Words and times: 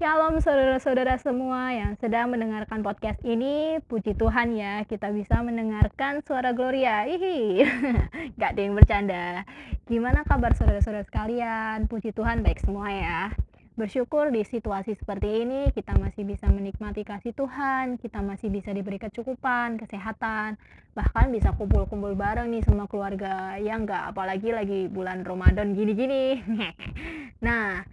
Shalom 0.00 0.40
saudara-saudara 0.40 1.20
semua 1.20 1.76
yang 1.76 1.92
sedang 2.00 2.32
mendengarkan 2.32 2.80
podcast 2.80 3.20
ini. 3.20 3.84
Puji 3.84 4.16
Tuhan 4.16 4.56
ya, 4.56 4.80
kita 4.88 5.12
bisa 5.12 5.44
mendengarkan 5.44 6.24
suara 6.24 6.56
Gloria. 6.56 7.04
Hihi, 7.04 7.60
gak 8.40 8.56
ada 8.56 8.60
yang 8.64 8.80
bercanda. 8.80 9.44
Gimana 9.84 10.24
kabar 10.24 10.56
saudara-saudara 10.56 11.04
sekalian? 11.04 11.84
Puji 11.84 12.16
Tuhan 12.16 12.40
baik 12.40 12.64
semua 12.64 12.88
ya. 12.88 13.36
Bersyukur 13.76 14.32
di 14.32 14.40
situasi 14.40 14.96
seperti 14.96 15.44
ini 15.44 15.68
kita 15.76 15.92
masih 16.00 16.24
bisa 16.24 16.48
menikmati 16.48 17.04
kasih 17.04 17.36
Tuhan, 17.36 18.00
kita 18.00 18.24
masih 18.24 18.48
bisa 18.48 18.72
diberi 18.72 18.96
kecukupan, 18.96 19.76
kesehatan, 19.76 20.56
bahkan 20.96 21.28
bisa 21.28 21.52
kumpul-kumpul 21.52 22.16
bareng 22.16 22.48
nih 22.48 22.64
sama 22.64 22.88
keluarga 22.88 23.60
yang 23.60 23.84
gak 23.84 24.16
apalagi 24.16 24.48
lagi 24.48 24.88
bulan 24.88 25.28
Ramadan 25.28 25.76
gini-gini. 25.76 26.40
nah, 27.44 27.84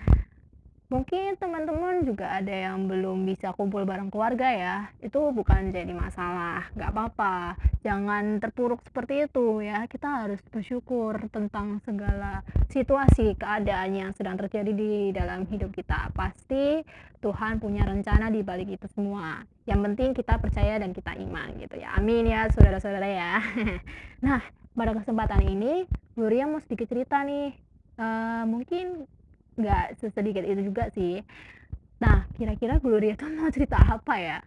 Mungkin 0.87 1.35
teman-teman 1.35 2.07
juga 2.07 2.39
ada 2.39 2.47
yang 2.47 2.87
belum 2.87 3.27
bisa 3.27 3.51
kumpul 3.51 3.83
bareng 3.83 4.07
keluarga 4.07 4.47
ya. 4.47 4.77
Itu 5.03 5.35
bukan 5.35 5.75
jadi 5.75 5.91
masalah, 5.91 6.71
nggak 6.79 6.91
apa-apa. 6.95 7.59
Jangan 7.83 8.39
terpuruk 8.39 8.79
seperti 8.87 9.27
itu 9.27 9.59
ya. 9.59 9.83
Kita 9.91 10.23
harus 10.23 10.39
bersyukur 10.47 11.27
tentang 11.27 11.83
segala 11.83 12.39
situasi, 12.71 13.35
keadaan 13.35 13.99
yang 13.99 14.11
sedang 14.15 14.39
terjadi 14.39 14.71
di 14.71 15.11
dalam 15.11 15.43
hidup 15.51 15.75
kita. 15.75 16.07
Pasti 16.15 16.79
Tuhan 17.19 17.59
punya 17.59 17.83
rencana 17.83 18.31
di 18.31 18.39
balik 18.39 18.79
itu 18.79 18.87
semua. 18.87 19.43
Yang 19.67 19.91
penting 19.91 20.09
kita 20.15 20.39
percaya 20.39 20.79
dan 20.79 20.95
kita 20.95 21.19
iman 21.19 21.51
gitu 21.59 21.83
ya. 21.83 21.99
Amin 21.99 22.31
ya 22.31 22.47
saudara-saudara 22.55 23.11
ya. 23.11 23.43
nah, 24.25 24.39
pada 24.71 24.95
kesempatan 24.95 25.43
ini 25.51 25.83
Gloria 26.15 26.47
mau 26.47 26.63
sedikit 26.63 26.87
cerita 26.87 27.27
nih. 27.27 27.51
Uh, 27.99 28.47
mungkin 28.47 29.09
nggak 29.57 29.99
sesedikit 29.99 30.45
itu 30.45 30.69
juga 30.69 30.87
sih. 30.93 31.25
Nah 31.97 32.29
kira-kira 32.37 32.77
Gloria 32.77 33.17
tuh 33.17 33.33
mau 33.37 33.49
cerita 33.49 33.81
apa 33.81 34.15
ya? 34.21 34.39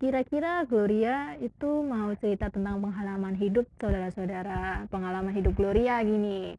Kira-kira 0.00 0.64
Gloria 0.64 1.36
itu 1.38 1.84
mau 1.84 2.10
cerita 2.16 2.48
tentang 2.48 2.80
pengalaman 2.80 3.36
hidup 3.36 3.68
saudara-saudara 3.78 4.88
pengalaman 4.88 5.32
hidup 5.36 5.54
Gloria 5.54 6.00
gini. 6.00 6.56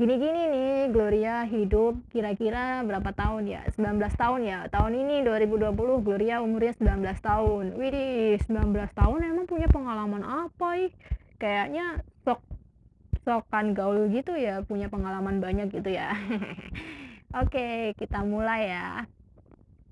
Gini-gini 0.00 0.42
nih 0.48 0.76
Gloria 0.96 1.44
hidup 1.44 1.92
kira-kira 2.08 2.80
berapa 2.88 3.12
tahun 3.12 3.52
ya? 3.52 3.62
19 3.76 4.00
tahun 4.16 4.40
ya? 4.48 4.58
Tahun 4.72 4.92
ini 4.96 5.20
2020 5.28 5.76
Gloria 6.00 6.40
umurnya 6.40 6.72
19 6.72 7.20
tahun. 7.20 7.64
Widih 7.76 8.40
19 8.48 8.74
tahun 8.96 9.18
emang 9.28 9.44
punya 9.44 9.68
pengalaman 9.68 10.24
apa 10.24 10.88
ih? 10.88 10.92
Kayaknya 11.36 12.00
sok 12.24 12.40
sokan 13.30 13.78
gaul 13.78 14.10
gitu 14.10 14.34
ya 14.34 14.66
punya 14.66 14.90
pengalaman 14.90 15.38
banyak 15.38 15.70
gitu 15.70 15.94
ya. 15.94 16.18
Oke 17.40 17.94
kita 17.94 18.26
mulai 18.26 18.74
ya. 18.74 19.06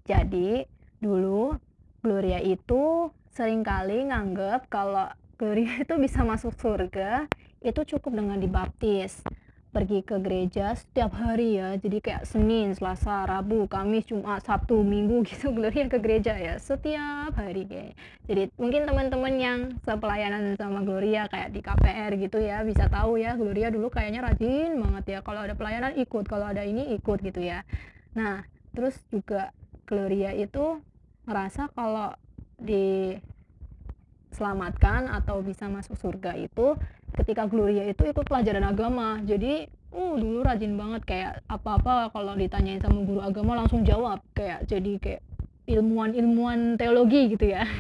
Jadi 0.03 0.67
dulu 0.99 1.55
Gloria 2.03 2.43
itu 2.43 3.15
sering 3.31 3.63
kali 3.63 4.11
nganggep 4.11 4.67
kalau 4.67 5.07
Gloria 5.39 5.79
itu 5.87 5.95
bisa 6.03 6.27
masuk 6.27 6.51
surga 6.59 7.31
itu 7.63 7.81
cukup 7.95 8.19
dengan 8.19 8.43
dibaptis 8.43 9.23
pergi 9.69 10.01
ke 10.01 10.17
gereja 10.19 10.73
setiap 10.73 11.13
hari 11.13 11.61
ya. 11.61 11.77
Jadi 11.77 12.01
kayak 12.01 12.25
Senin, 12.25 12.73
Selasa, 12.73 13.29
Rabu, 13.29 13.69
Kamis, 13.69 14.09
Jumat, 14.09 14.41
Sabtu, 14.45 14.81
Minggu 14.81 15.21
gitu 15.29 15.53
Gloria 15.53 15.89
ke 15.93 16.01
gereja 16.01 16.33
ya 16.35 16.57
setiap 16.57 17.37
hari 17.37 17.69
kayak. 17.69 17.93
Jadi 18.25 18.49
mungkin 18.57 18.89
teman-teman 18.89 19.37
yang 19.37 19.77
sepelayanan 19.85 20.57
sama 20.57 20.81
Gloria 20.85 21.29
kayak 21.29 21.53
di 21.53 21.61
KPR 21.61 22.17
gitu 22.17 22.41
ya 22.41 22.65
bisa 22.65 22.89
tahu 22.89 23.21
ya 23.21 23.37
Gloria 23.37 23.69
dulu 23.69 23.93
kayaknya 23.93 24.25
rajin 24.25 24.81
banget 24.81 25.05
ya. 25.19 25.21
Kalau 25.21 25.45
ada 25.45 25.53
pelayanan 25.53 25.93
ikut 26.01 26.25
kalau 26.25 26.49
ada 26.49 26.65
ini 26.65 26.97
ikut 26.97 27.21
gitu 27.21 27.45
ya. 27.45 27.69
Nah 28.17 28.49
terus 28.73 28.97
juga 29.13 29.53
Gloria 29.85 30.33
itu 30.37 30.81
ngerasa 31.29 31.69
kalau 31.77 32.17
diselamatkan 32.59 35.07
atau 35.13 35.45
bisa 35.45 35.69
masuk 35.69 35.93
surga 35.95 36.35
itu 36.41 36.75
ketika 37.17 37.49
Gloria 37.49 37.89
itu 37.89 38.05
ikut 38.05 38.27
pelajaran 38.29 38.65
agama. 38.67 39.23
Jadi 39.25 39.69
uh 39.95 40.15
dulu 40.19 40.45
rajin 40.45 40.77
banget. 40.77 41.03
Kayak 41.09 41.33
apa-apa 41.49 42.13
kalau 42.13 42.37
ditanyain 42.37 42.83
sama 42.83 43.05
guru 43.05 43.21
agama 43.25 43.57
langsung 43.57 43.87
jawab. 43.87 44.21
Kayak 44.37 44.69
jadi 44.69 44.93
kayak 45.01 45.23
ilmuwan-ilmuwan 45.69 46.81
teologi 46.81 47.37
gitu 47.37 47.53
ya. 47.53 47.65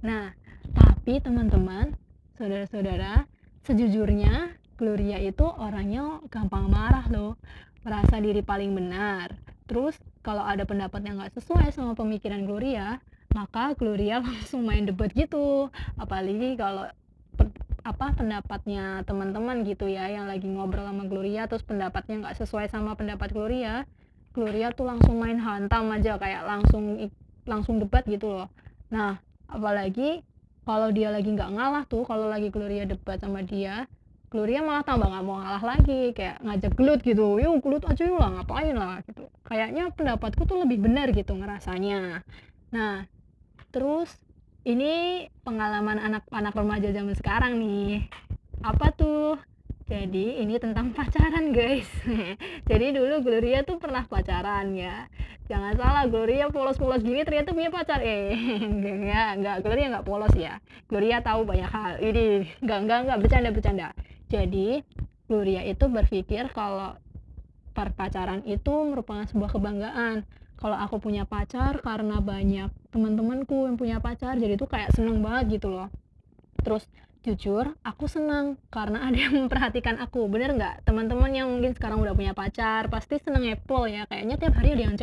Nah 0.00 0.32
tapi 0.72 1.20
teman-teman 1.20 1.92
saudara-saudara 2.40 3.28
sejujurnya 3.68 4.56
Gloria 4.80 5.20
itu 5.20 5.44
orangnya 5.44 6.24
gampang 6.32 6.72
marah 6.72 7.04
loh. 7.12 7.36
Merasa 7.84 8.16
diri 8.16 8.40
paling 8.40 8.72
benar. 8.72 9.36
Terus 9.68 10.00
kalau 10.24 10.40
ada 10.40 10.64
pendapat 10.64 11.04
yang 11.04 11.20
nggak 11.20 11.36
sesuai 11.36 11.68
sama 11.76 11.92
pemikiran 11.92 12.48
Gloria 12.48 12.96
maka 13.34 13.74
Gloria 13.78 14.18
langsung 14.24 14.66
main 14.66 14.86
debat 14.86 15.10
gitu. 15.14 15.70
Apalagi 15.98 16.58
kalau 16.58 16.86
apa 17.80 18.12
pendapatnya 18.12 19.00
teman-teman 19.08 19.64
gitu 19.64 19.88
ya 19.88 20.08
yang 20.12 20.28
lagi 20.28 20.44
ngobrol 20.44 20.84
sama 20.84 21.08
Gloria 21.08 21.48
terus 21.48 21.64
pendapatnya 21.64 22.20
nggak 22.20 22.36
sesuai 22.36 22.68
sama 22.68 22.92
pendapat 22.92 23.32
Gloria 23.32 23.88
Gloria 24.30 24.70
tuh 24.70 24.86
langsung 24.86 25.18
main 25.18 25.40
hantam 25.40 25.90
aja 25.90 26.14
kayak 26.20 26.46
langsung 26.46 27.10
langsung 27.48 27.82
debat 27.82 28.06
gitu 28.06 28.30
loh. 28.30 28.48
Nah 28.92 29.18
apalagi 29.50 30.22
kalau 30.62 30.94
dia 30.94 31.10
lagi 31.10 31.34
nggak 31.34 31.50
ngalah 31.50 31.84
tuh 31.90 32.06
kalau 32.06 32.30
lagi 32.30 32.52
Gloria 32.54 32.86
debat 32.86 33.18
sama 33.18 33.42
dia 33.42 33.90
Gloria 34.30 34.62
malah 34.62 34.86
tambah 34.86 35.10
nggak 35.10 35.24
mau 35.26 35.42
ngalah 35.42 35.64
lagi 35.74 36.14
kayak 36.14 36.38
ngajak 36.46 36.78
gelut 36.78 37.02
gitu 37.02 37.42
yuk 37.42 37.58
gelut 37.58 37.82
aja 37.82 38.02
yuk 38.06 38.22
lah 38.22 38.30
ngapain 38.38 38.76
lah 38.78 39.02
gitu. 39.02 39.26
Kayaknya 39.42 39.90
pendapatku 39.90 40.46
tuh 40.46 40.62
lebih 40.62 40.78
benar 40.78 41.10
gitu 41.10 41.34
ngerasanya. 41.34 42.22
Nah 42.70 43.10
terus 43.74 44.14
ini 44.64 45.26
pengalaman 45.42 45.98
anak-anak 45.98 46.54
remaja 46.54 46.88
zaman 46.92 47.14
sekarang 47.16 47.60
nih. 47.60 48.08
Apa 48.60 48.92
tuh? 48.92 49.40
Jadi 49.90 50.38
ini 50.40 50.60
tentang 50.62 50.92
pacaran 50.96 51.50
guys. 51.50 51.88
Jadi 52.70 52.86
dulu 52.94 53.26
Gloria 53.26 53.66
tuh 53.66 53.82
pernah 53.82 54.06
pacaran 54.06 54.72
ya. 54.76 55.10
Jangan 55.50 55.74
salah 55.74 56.04
Gloria 56.06 56.46
polos-polos 56.52 57.02
gini 57.02 57.26
ternyata 57.26 57.50
punya 57.50 57.74
pacar. 57.74 57.98
Eh 58.04 58.36
enggak 58.70 59.30
enggak 59.40 59.56
Gloria 59.66 59.86
enggak 59.90 60.06
polos 60.06 60.34
ya. 60.38 60.62
Gloria 60.86 61.18
tahu 61.24 61.42
banyak 61.42 61.70
hal. 61.70 61.92
Ini 61.98 62.46
enggak 62.62 62.78
enggak 62.86 62.98
enggak. 63.02 63.18
Bercanda 63.18 63.50
bercanda 63.50 63.88
jadi 64.30 64.86
Gloria 65.26 65.66
itu 65.66 65.90
berpikir 65.90 66.46
kalau 66.54 66.94
perpacaran 67.74 68.46
itu 68.46 68.70
merupakan 68.86 69.26
sebuah 69.26 69.50
kebanggaan 69.50 70.22
kalau 70.60 70.76
aku 70.76 71.00
punya 71.00 71.24
pacar 71.24 71.80
karena 71.80 72.20
banyak 72.20 72.68
teman-temanku 72.92 73.66
yang 73.66 73.80
punya 73.80 73.96
pacar 73.98 74.36
jadi 74.36 74.60
tuh 74.60 74.68
kayak 74.68 74.92
seneng 74.92 75.24
banget 75.24 75.60
gitu 75.60 75.72
loh. 75.72 75.88
Terus 76.60 76.84
jujur 77.20 77.76
aku 77.84 78.08
senang 78.08 78.56
karena 78.72 79.08
ada 79.08 79.16
yang 79.16 79.34
memperhatikan 79.44 79.96
aku. 79.98 80.28
Bener 80.28 80.52
nggak? 80.52 80.84
Teman-teman 80.84 81.32
yang 81.32 81.48
mungkin 81.48 81.72
sekarang 81.72 81.98
udah 82.04 82.12
punya 82.12 82.36
pacar 82.36 82.92
pasti 82.92 83.16
seneng 83.18 83.48
Apple 83.48 83.88
ya. 83.88 84.04
Kayaknya 84.06 84.36
tiap 84.36 84.54
hari 84.60 84.76
ada 84.76 84.82
yang 84.84 84.96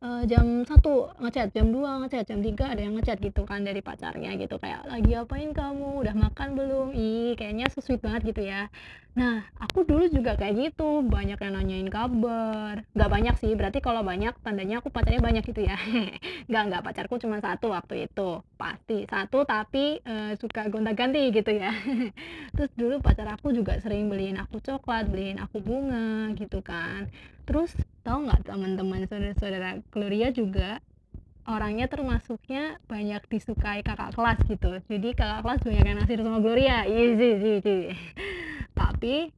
uh, 0.00 0.22
jam 0.24 0.64
satu 0.64 1.12
ngechat 1.20 1.52
jam 1.52 1.68
2 1.72 2.04
ngechat 2.04 2.24
jam 2.28 2.40
3 2.40 2.72
ada 2.72 2.80
yang 2.80 2.94
ngechat 2.96 3.18
gitu 3.20 3.44
kan 3.44 3.62
dari 3.62 3.84
pacarnya 3.84 4.34
gitu 4.40 4.56
kayak 4.56 4.88
lagi 4.88 5.12
apain 5.16 5.52
kamu? 5.52 6.00
Udah 6.00 6.14
makan 6.16 6.56
belum? 6.56 6.88
Ih 6.96 7.36
kayaknya 7.36 7.68
so 7.68 7.84
banget 8.00 8.32
gitu 8.32 8.42
ya. 8.44 8.72
Nah 9.10 9.42
aku 9.58 9.82
dulu 9.84 10.06
juga 10.08 10.38
kayak 10.38 10.72
gitu 10.72 11.04
banyak 11.04 11.36
yang 11.36 11.54
nanyain 11.54 11.90
kabar. 11.92 12.86
Nggak 12.96 13.10
banyak 13.10 13.34
sih 13.42 13.52
berarti 13.52 13.78
kalau 13.84 14.00
banyak 14.00 14.32
tandanya 14.40 14.80
aku 14.80 14.88
pacarnya 14.88 15.20
banyak 15.20 15.44
gitu 15.44 15.68
ya. 15.68 15.76
Nggak 16.50 16.62
nggak 16.70 16.82
pacarku 16.82 17.14
cuma 17.20 17.38
satu 17.42 17.74
waktu 17.74 18.08
itu 18.08 18.40
pasti. 18.56 19.04
Satu 19.04 19.44
tapi 19.44 20.00
uh, 20.06 20.32
suka 20.40 20.70
gonta-ganti 20.72 21.28
gitu 21.34 21.52
ya. 21.52 21.74
Terus 22.56 22.70
dulu 22.74 23.04
pacar 23.04 23.28
aku 23.36 23.52
juga 23.52 23.76
sering 23.82 24.08
beliin 24.08 24.40
aku 24.40 24.62
coklat 24.64 25.10
beliin 25.10 25.42
aku 25.42 25.60
bunga 25.60 26.32
gitu 26.38 26.64
kan. 26.64 27.10
Terus 27.44 27.74
tahu 28.02 28.18
nggak 28.26 28.40
teman-teman 28.48 29.04
saudara-saudara 29.06 29.70
Gloria 29.92 30.28
juga 30.32 30.80
orangnya 31.48 31.90
termasuknya 31.90 32.78
banyak 32.86 33.26
disukai 33.26 33.82
kakak 33.82 34.14
kelas 34.14 34.38
gitu. 34.46 34.78
Jadi 34.86 35.08
kakak 35.16 35.40
kelas 35.42 35.60
banyak 35.66 35.84
yang 35.84 35.98
nasir 35.98 36.18
sama 36.22 36.38
Gloria. 36.38 36.86
Easy 36.86 37.30
easy 37.58 37.80
tapi 38.80 39.28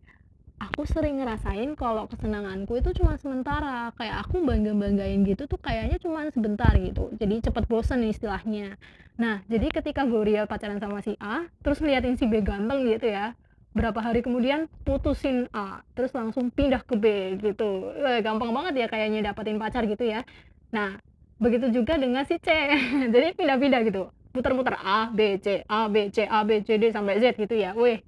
aku 0.63 0.87
sering 0.87 1.19
ngerasain 1.19 1.75
kalau 1.75 2.07
kesenanganku 2.07 2.79
itu 2.79 2.95
cuma 3.03 3.19
sementara. 3.19 3.91
Kayak 3.99 4.27
aku 4.29 4.47
bangga 4.47 4.71
banggain 4.77 5.27
gitu 5.27 5.51
tuh 5.51 5.59
kayaknya 5.59 5.99
cuma 5.99 6.29
sebentar 6.31 6.71
gitu. 6.79 7.11
Jadi 7.19 7.43
cepet 7.51 7.65
bosen 7.67 8.07
istilahnya. 8.07 8.79
Nah 9.19 9.43
jadi 9.51 9.67
ketika 9.71 10.07
Gloria 10.07 10.47
pacaran 10.47 10.79
sama 10.79 11.03
si 11.03 11.19
A 11.19 11.47
terus 11.67 11.83
liatin 11.83 12.15
si 12.15 12.31
B 12.31 12.39
ganteng 12.43 12.87
gitu 12.87 13.11
ya 13.11 13.35
berapa 13.73 13.97
hari 14.05 14.21
kemudian 14.21 14.69
putusin 14.85 15.49
A 15.57 15.81
terus 15.97 16.13
langsung 16.13 16.53
pindah 16.53 16.85
ke 16.85 16.95
B 16.97 17.37
gitu. 17.41 17.93
Eh, 17.97 18.21
gampang 18.21 18.53
banget 18.53 18.85
ya 18.85 18.87
kayaknya 18.89 19.33
dapetin 19.33 19.57
pacar 19.57 19.89
gitu 19.89 20.05
ya. 20.05 20.25
Nah 20.73 21.01
begitu 21.41 21.73
juga 21.73 21.97
dengan 21.97 22.23
si 22.29 22.37
C. 22.37 22.49
Jadi 23.15 23.33
pindah-pindah 23.37 23.81
gitu. 23.89 24.13
Putar-putar 24.33 24.77
A 24.81 25.09
B 25.09 25.41
C 25.41 25.65
A 25.65 25.89
B 25.89 26.13
C 26.13 26.29
A 26.29 26.45
B 26.45 26.61
C 26.65 26.77
D 26.77 26.93
sampai 26.93 27.21
Z 27.21 27.37
gitu 27.37 27.57
ya. 27.57 27.73
Weh 27.73 28.05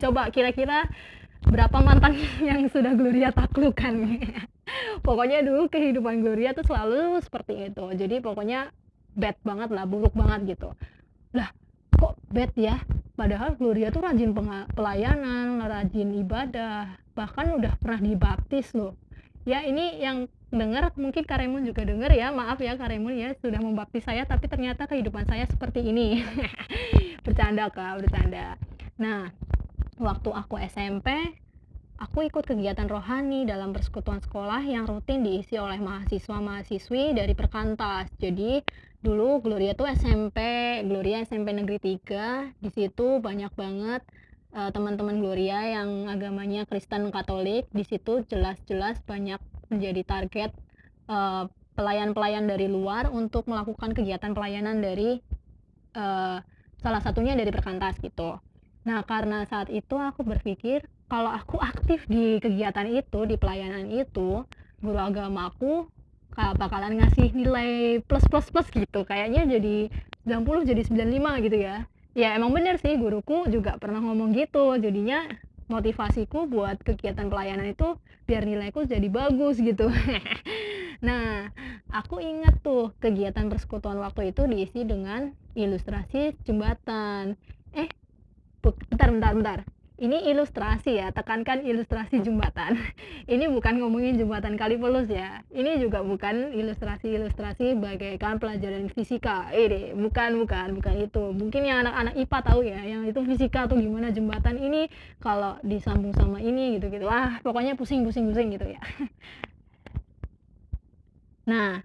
coba 0.00 0.28
kira-kira 0.32 0.88
berapa 1.46 1.78
mantan 1.80 2.16
yang 2.48 2.68
sudah 2.68 2.92
Gloria 2.96 3.30
taklukkan 3.32 3.94
Pokoknya 5.06 5.46
dulu 5.46 5.70
kehidupan 5.70 6.20
Gloria 6.20 6.52
tuh 6.52 6.66
selalu 6.66 7.22
seperti 7.22 7.70
itu. 7.70 7.84
Jadi 7.94 8.18
pokoknya 8.18 8.74
bad 9.16 9.36
banget 9.46 9.70
lah, 9.72 9.86
buruk 9.88 10.12
banget 10.12 10.58
gitu. 10.58 10.74
Lah, 11.32 11.48
kok 11.96 12.14
bad 12.30 12.52
ya? 12.56 12.76
Padahal 13.16 13.56
Gloria 13.56 13.88
tuh 13.88 14.04
rajin 14.04 14.36
pelayanan, 14.76 15.56
rajin 15.64 16.12
ibadah, 16.20 17.00
bahkan 17.16 17.56
udah 17.56 17.72
pernah 17.80 18.00
dibaptis 18.04 18.76
loh. 18.76 18.92
Ya 19.48 19.64
ini 19.64 20.04
yang 20.04 20.28
denger 20.52 20.92
mungkin 21.00 21.24
Kak 21.24 21.40
Raymond 21.40 21.64
juga 21.64 21.82
denger 21.88 22.12
ya, 22.12 22.28
maaf 22.30 22.60
ya 22.60 22.76
Kak 22.76 22.92
Raymond 22.92 23.16
ya 23.16 23.32
sudah 23.40 23.56
membaptis 23.56 24.04
saya, 24.04 24.28
tapi 24.28 24.52
ternyata 24.52 24.84
kehidupan 24.84 25.24
saya 25.24 25.48
seperti 25.48 25.80
ini. 25.80 26.20
Bercanda 27.24 27.72
Kak, 27.72 28.04
bercanda. 28.04 28.60
Nah, 29.00 29.32
waktu 29.96 30.30
aku 30.30 30.60
SMP, 30.60 31.08
aku 31.96 32.28
ikut 32.28 32.44
kegiatan 32.44 32.84
rohani 32.88 33.48
dalam 33.48 33.72
persekutuan 33.72 34.20
sekolah 34.20 34.60
yang 34.64 34.84
rutin 34.84 35.24
diisi 35.24 35.56
oleh 35.56 35.80
mahasiswa-mahasiswi 35.80 37.16
dari 37.16 37.32
perkantas. 37.32 38.12
Jadi 38.20 38.60
dulu 39.00 39.40
Gloria 39.40 39.72
tuh 39.72 39.88
SMP, 39.88 40.38
Gloria 40.84 41.24
SMP 41.24 41.56
Negeri 41.56 41.78
3, 42.00 42.60
di 42.60 42.70
situ 42.72 43.20
banyak 43.20 43.52
banget 43.56 44.04
uh, 44.52 44.68
teman-teman 44.72 45.20
Gloria 45.24 45.80
yang 45.80 46.12
agamanya 46.12 46.68
Kristen 46.68 47.08
Katolik. 47.08 47.64
Di 47.72 47.84
situ 47.84 48.24
jelas-jelas 48.28 49.00
banyak 49.08 49.40
menjadi 49.72 50.02
target 50.04 50.50
uh, 51.08 51.48
pelayan-pelayan 51.76 52.48
dari 52.48 52.68
luar 52.68 53.08
untuk 53.12 53.48
melakukan 53.48 53.92
kegiatan 53.92 54.32
pelayanan 54.32 54.80
dari 54.80 55.20
uh, 55.96 56.40
salah 56.80 57.00
satunya 57.00 57.36
dari 57.36 57.52
perkantas 57.52 57.96
gitu. 58.00 58.40
Nah, 58.86 59.02
karena 59.02 59.44
saat 59.48 59.68
itu 59.72 59.98
aku 59.98 60.22
berpikir 60.22 60.86
kalau 61.06 61.30
aku 61.30 61.62
aktif 61.62 62.02
di 62.10 62.42
kegiatan 62.42 62.86
itu, 62.90 63.18
di 63.26 63.38
pelayanan 63.38 63.86
itu, 63.90 64.42
guru 64.82 64.98
agamaku 64.98 65.86
bakalan 66.36 67.00
ngasih 67.00 67.32
nilai 67.32 68.02
plus 68.04 68.26
plus 68.28 68.50
plus 68.52 68.68
gitu. 68.68 69.06
Kayaknya 69.08 69.48
jadi 69.56 69.88
90 70.28 70.68
jadi 70.68 70.82
95 70.84 71.46
gitu 71.46 71.56
ya. 71.56 71.76
Ya 72.16 72.32
emang 72.36 72.52
bener 72.52 72.76
sih 72.80 72.96
guruku 72.96 73.48
juga 73.48 73.80
pernah 73.80 74.04
ngomong 74.04 74.36
gitu. 74.36 74.76
Jadinya 74.76 75.24
motivasiku 75.70 76.44
buat 76.46 76.82
kegiatan 76.84 77.26
pelayanan 77.32 77.72
itu 77.72 77.96
biar 78.28 78.44
nilaiku 78.44 78.84
jadi 78.84 79.08
bagus 79.08 79.56
gitu. 79.62 79.88
nah, 81.06 81.48
aku 81.88 82.20
ingat 82.20 82.60
tuh 82.60 82.92
kegiatan 83.00 83.48
persekutuan 83.48 83.96
waktu 84.02 84.34
itu 84.34 84.44
diisi 84.44 84.84
dengan 84.84 85.32
ilustrasi 85.56 86.36
jembatan. 86.44 87.38
Eh, 87.72 87.88
bentar 88.60 89.08
bentar 89.14 89.32
bentar 89.32 89.58
ini 89.96 90.28
ilustrasi 90.28 91.00
ya 91.00 91.08
tekankan 91.08 91.64
ilustrasi 91.64 92.20
jembatan. 92.20 92.76
Ini 93.32 93.48
bukan 93.48 93.80
ngomongin 93.80 94.20
jembatan 94.20 94.60
Kalipolus 94.60 95.08
ya. 95.08 95.40
Ini 95.48 95.80
juga 95.80 96.04
bukan 96.04 96.52
ilustrasi-ilustrasi 96.52 97.80
bagaikan 97.80 98.36
pelajaran 98.36 98.92
fisika. 98.92 99.48
Ini 99.56 99.96
bukan 99.96 100.36
bukan 100.44 100.76
bukan 100.76 100.94
itu. 101.00 101.32
Mungkin 101.32 101.64
yang 101.64 101.80
anak-anak 101.88 102.12
IPA 102.12 102.38
tahu 102.44 102.60
ya 102.68 102.80
yang 102.84 103.02
itu 103.08 103.24
fisika 103.24 103.64
tuh 103.64 103.80
gimana 103.80 104.12
jembatan 104.12 104.60
ini 104.60 104.92
kalau 105.16 105.56
disambung 105.64 106.12
sama 106.12 106.44
ini 106.44 106.76
gitu 106.76 106.92
gitu 106.92 107.08
wah 107.08 107.40
pokoknya 107.40 107.72
pusing 107.72 108.04
pusing 108.04 108.28
pusing 108.28 108.52
gitu 108.52 108.68
ya. 108.68 108.80
Nah 111.46 111.78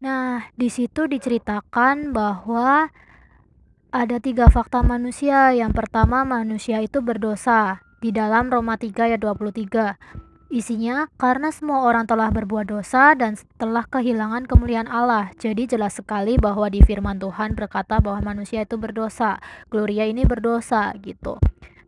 Nah, 0.00 0.48
di 0.56 0.72
situ 0.72 1.04
diceritakan 1.04 2.16
bahwa 2.16 2.88
ada 3.92 4.16
tiga 4.16 4.48
fakta 4.48 4.80
manusia. 4.80 5.52
Yang 5.52 5.76
pertama, 5.76 6.24
manusia 6.24 6.80
itu 6.80 7.04
berdosa. 7.04 7.84
Di 8.00 8.08
dalam 8.08 8.48
Roma 8.48 8.80
3 8.80 9.12
ayat 9.12 9.20
23. 9.20 10.00
Isinya, 10.48 11.06
karena 11.20 11.52
semua 11.52 11.84
orang 11.84 12.08
telah 12.08 12.32
berbuat 12.32 12.72
dosa 12.72 13.12
dan 13.12 13.36
telah 13.60 13.84
kehilangan 13.86 14.48
kemuliaan 14.48 14.88
Allah. 14.88 15.36
Jadi 15.36 15.68
jelas 15.68 16.00
sekali 16.00 16.40
bahwa 16.40 16.72
di 16.72 16.80
firman 16.80 17.20
Tuhan 17.20 17.52
berkata 17.52 18.00
bahwa 18.00 18.34
manusia 18.34 18.64
itu 18.64 18.80
berdosa. 18.80 19.36
Gloria 19.68 20.08
ini 20.08 20.24
berdosa 20.24 20.96
gitu. 21.04 21.36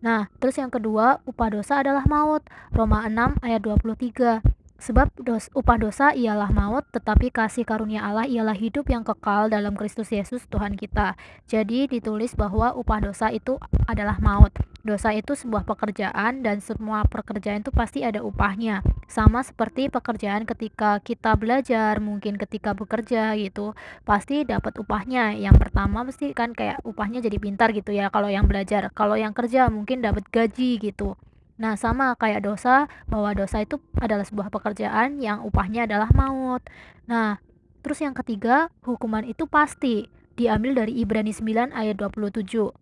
Nah, 0.05 0.29
terus 0.37 0.61
yang 0.61 0.69
kedua, 0.69 1.25
upah 1.25 1.49
dosa 1.49 1.81
adalah 1.81 2.05
maut. 2.05 2.44
Roma 2.76 3.08
6 3.08 3.41
ayat 3.41 3.65
23. 3.65 4.62
Sebab 4.82 5.14
dos, 5.14 5.46
upah 5.55 5.79
dosa 5.79 6.11
ialah 6.11 6.50
maut, 6.50 6.82
tetapi 6.90 7.31
kasih 7.31 7.62
karunia 7.62 8.02
Allah 8.02 8.26
ialah 8.26 8.58
hidup 8.58 8.90
yang 8.90 9.06
kekal 9.06 9.46
dalam 9.46 9.79
Kristus 9.79 10.11
Yesus 10.11 10.43
Tuhan 10.50 10.75
kita. 10.75 11.14
Jadi 11.46 11.87
ditulis 11.87 12.34
bahwa 12.34 12.75
upah 12.75 12.99
dosa 12.99 13.31
itu 13.31 13.62
adalah 13.87 14.19
maut. 14.19 14.50
Dosa 14.82 15.14
itu 15.14 15.38
sebuah 15.38 15.62
pekerjaan 15.62 16.43
dan 16.43 16.58
semua 16.58 17.06
pekerjaan 17.06 17.62
itu 17.62 17.70
pasti 17.70 18.02
ada 18.02 18.26
upahnya. 18.26 18.82
Sama 19.06 19.46
seperti 19.46 19.87
pekerjaan 19.87 20.50
ketika 20.50 20.99
kita 20.99 21.38
belajar, 21.38 22.02
mungkin 22.02 22.34
ketika 22.34 22.75
bekerja 22.75 23.38
gitu, 23.38 23.79
pasti 24.02 24.43
dapat 24.43 24.82
upahnya. 24.82 25.38
Yang 25.38 25.62
pertama 25.62 26.02
pasti 26.02 26.34
kan 26.34 26.58
kayak 26.58 26.82
upahnya 26.82 27.23
jadi 27.23 27.38
pintar 27.38 27.70
gitu 27.70 27.94
ya 27.94 28.11
kalau 28.11 28.26
yang 28.26 28.50
belajar. 28.50 28.90
Kalau 28.90 29.14
yang 29.14 29.31
kerja 29.31 29.70
mungkin 29.70 30.02
dapat 30.02 30.26
gaji 30.26 30.82
gitu. 30.82 31.14
Nah, 31.61 31.77
sama 31.77 32.17
kayak 32.17 32.45
dosa, 32.47 32.89
bahwa 33.09 33.37
dosa 33.37 33.61
itu 33.61 33.77
adalah 34.01 34.25
sebuah 34.25 34.49
pekerjaan 34.49 35.21
yang 35.21 35.45
upahnya 35.45 35.85
adalah 35.85 36.09
maut. 36.15 36.65
Nah, 37.05 37.39
terus 37.85 38.01
yang 38.01 38.17
ketiga, 38.17 38.73
hukuman 38.83 39.27
itu 39.27 39.45
pasti 39.45 40.09
diambil 40.35 40.85
dari 40.85 40.97
Ibrani 41.01 41.31
9 41.31 41.77
ayat 41.77 41.97
27. 42.01 42.73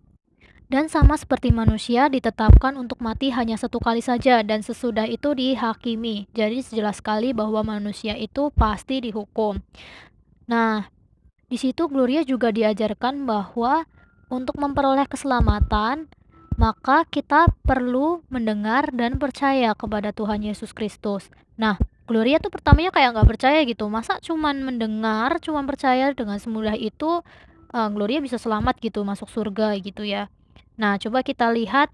Dan 0.71 0.87
sama 0.87 1.19
seperti 1.19 1.51
manusia 1.51 2.07
ditetapkan 2.07 2.79
untuk 2.79 3.03
mati 3.03 3.35
hanya 3.35 3.59
satu 3.59 3.83
kali 3.83 3.99
saja 3.99 4.47
dan 4.47 4.63
sesudah 4.63 5.03
itu 5.03 5.35
dihakimi. 5.35 6.31
Jadi 6.31 6.63
jelas 6.71 7.03
sekali 7.03 7.35
bahwa 7.35 7.67
manusia 7.67 8.15
itu 8.15 8.55
pasti 8.55 9.03
dihukum. 9.03 9.59
Nah, 10.47 10.87
di 11.51 11.59
situ 11.59 11.91
Gloria 11.91 12.23
juga 12.23 12.55
diajarkan 12.55 13.27
bahwa 13.27 13.83
untuk 14.31 14.63
memperoleh 14.63 15.11
keselamatan 15.11 16.07
maka 16.59 17.07
kita 17.07 17.51
perlu 17.63 18.23
mendengar 18.33 18.91
dan 18.91 19.19
percaya 19.21 19.75
kepada 19.75 20.11
Tuhan 20.11 20.43
Yesus 20.43 20.75
Kristus. 20.75 21.29
Nah, 21.55 21.77
Gloria 22.11 22.43
tuh 22.43 22.51
pertamanya 22.51 22.91
kayak 22.91 23.15
nggak 23.15 23.29
percaya 23.29 23.61
gitu. 23.63 23.87
Masa 23.87 24.19
cuman 24.19 24.67
mendengar, 24.67 25.39
cuman 25.39 25.63
percaya 25.69 26.11
dengan 26.11 26.43
semudah 26.43 26.75
itu 26.75 27.23
uh, 27.71 27.89
Gloria 27.95 28.19
bisa 28.19 28.35
selamat 28.35 28.83
gitu, 28.83 29.07
masuk 29.07 29.31
surga 29.31 29.79
gitu 29.79 30.03
ya. 30.03 30.27
Nah, 30.75 30.99
coba 30.99 31.23
kita 31.23 31.53
lihat 31.55 31.93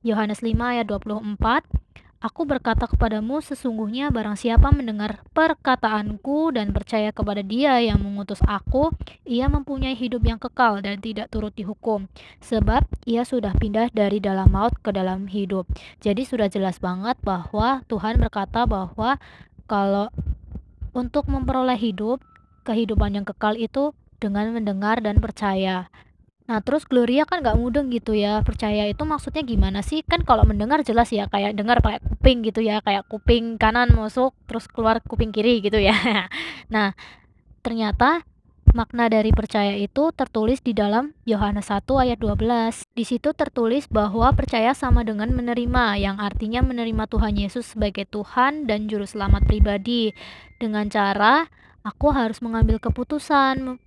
Yohanes 0.00 0.40
5 0.40 0.56
ayat 0.56 0.86
24. 0.88 1.79
Aku 2.20 2.44
berkata 2.44 2.84
kepadamu, 2.84 3.40
sesungguhnya 3.40 4.12
barang 4.12 4.36
siapa 4.36 4.68
mendengar 4.76 5.24
perkataanku 5.32 6.52
dan 6.52 6.68
percaya 6.68 7.16
kepada 7.16 7.40
dia 7.40 7.80
yang 7.80 7.96
mengutus 7.96 8.44
aku, 8.44 8.92
ia 9.24 9.48
mempunyai 9.48 9.96
hidup 9.96 10.28
yang 10.28 10.36
kekal 10.36 10.84
dan 10.84 11.00
tidak 11.00 11.32
turut 11.32 11.56
dihukum. 11.56 12.12
Sebab 12.44 12.84
ia 13.08 13.24
sudah 13.24 13.56
pindah 13.56 13.88
dari 13.96 14.20
dalam 14.20 14.52
maut 14.52 14.76
ke 14.84 14.92
dalam 14.92 15.32
hidup. 15.32 15.64
Jadi 16.04 16.28
sudah 16.28 16.52
jelas 16.52 16.76
banget 16.76 17.16
bahwa 17.24 17.80
Tuhan 17.88 18.20
berkata 18.20 18.68
bahwa 18.68 19.16
kalau 19.64 20.12
untuk 20.92 21.24
memperoleh 21.24 21.80
hidup, 21.80 22.20
kehidupan 22.68 23.16
yang 23.16 23.24
kekal 23.24 23.56
itu 23.56 23.96
dengan 24.20 24.52
mendengar 24.52 25.00
dan 25.00 25.24
percaya. 25.24 25.88
Nah, 26.50 26.58
terus 26.66 26.82
Gloria 26.82 27.22
kan 27.22 27.46
nggak 27.46 27.54
mudeng 27.54 27.94
gitu 27.94 28.10
ya. 28.10 28.42
Percaya 28.42 28.90
itu 28.90 29.06
maksudnya 29.06 29.46
gimana 29.46 29.86
sih? 29.86 30.02
Kan 30.02 30.26
kalau 30.26 30.42
mendengar 30.42 30.82
jelas 30.82 31.06
ya 31.14 31.30
kayak 31.30 31.54
dengar 31.54 31.78
kayak 31.78 32.02
kuping 32.02 32.42
gitu 32.42 32.58
ya, 32.58 32.82
kayak 32.82 33.06
kuping 33.06 33.54
kanan 33.54 33.94
masuk 33.94 34.34
terus 34.50 34.66
keluar 34.66 34.98
kuping 35.06 35.30
kiri 35.30 35.62
gitu 35.62 35.78
ya. 35.78 35.94
Nah, 36.74 36.98
ternyata 37.62 38.26
makna 38.74 39.06
dari 39.10 39.30
percaya 39.30 39.74
itu 39.78 40.10
tertulis 40.10 40.58
di 40.62 40.74
dalam 40.74 41.14
Yohanes 41.22 41.70
1 41.70 41.86
ayat 41.86 42.18
12. 42.18 42.82
Di 42.98 43.06
situ 43.06 43.30
tertulis 43.30 43.86
bahwa 43.86 44.34
percaya 44.34 44.74
sama 44.74 45.06
dengan 45.06 45.30
menerima, 45.30 46.02
yang 46.02 46.18
artinya 46.18 46.66
menerima 46.66 47.06
Tuhan 47.06 47.34
Yesus 47.38 47.78
sebagai 47.78 48.10
Tuhan 48.10 48.66
dan 48.66 48.90
juru 48.90 49.06
selamat 49.06 49.46
pribadi 49.46 50.14
dengan 50.58 50.90
cara 50.90 51.46
aku 51.82 52.12
harus 52.12 52.42
mengambil 52.44 52.76
keputusan 52.78 53.80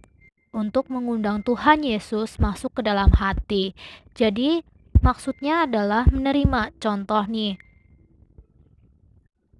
untuk 0.53 0.87
mengundang 0.93 1.41
Tuhan 1.41 1.81
Yesus 1.81 2.37
masuk 2.37 2.79
ke 2.79 2.81
dalam 2.85 3.09
hati. 3.11 3.73
Jadi, 4.13 4.61
maksudnya 5.01 5.65
adalah 5.65 6.05
menerima. 6.07 6.71
Contoh 6.77 7.25
nih, 7.25 7.57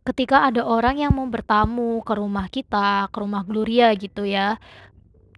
ketika 0.05 0.47
ada 0.47 0.61
orang 0.63 1.01
yang 1.01 1.11
mau 1.15 1.25
bertamu 1.25 2.05
ke 2.05 2.13
rumah 2.13 2.47
kita, 2.47 3.09
ke 3.09 3.17
rumah 3.17 3.41
Gloria 3.41 3.91
gitu 3.97 4.23
ya. 4.23 4.61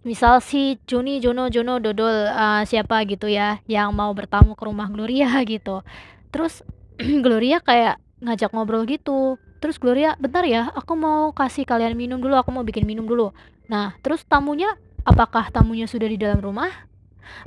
Misal 0.06 0.38
si 0.38 0.78
Juni, 0.86 1.18
Jono, 1.18 1.50
Jono, 1.50 1.82
Dodol, 1.82 2.30
uh, 2.30 2.62
siapa 2.62 3.02
gitu 3.10 3.26
ya, 3.26 3.58
yang 3.66 3.90
mau 3.90 4.14
bertamu 4.14 4.54
ke 4.54 4.62
rumah 4.62 4.86
Gloria 4.92 5.34
gitu. 5.48 5.82
Terus 6.30 6.62
Gloria 7.24 7.58
kayak 7.58 7.98
ngajak 8.22 8.54
ngobrol 8.54 8.86
gitu. 8.86 9.40
Terus 9.58 9.80
Gloria, 9.80 10.14
bentar 10.20 10.44
ya, 10.44 10.70
aku 10.76 10.94
mau 10.94 11.32
kasih 11.32 11.64
kalian 11.66 11.96
minum 11.96 12.20
dulu, 12.20 12.36
aku 12.38 12.52
mau 12.52 12.62
bikin 12.62 12.86
minum 12.86 13.08
dulu. 13.08 13.32
Nah, 13.66 13.98
terus 14.04 14.22
tamunya 14.22 14.78
Apakah 15.06 15.54
tamunya 15.54 15.86
sudah 15.86 16.10
di 16.10 16.18
dalam 16.18 16.42
rumah? 16.42 16.90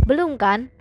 Belum 0.07 0.39
kan? 0.39 0.71